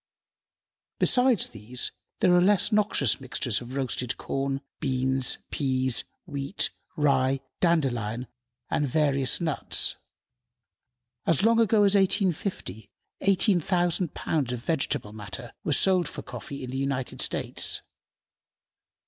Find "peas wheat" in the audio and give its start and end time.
5.51-6.71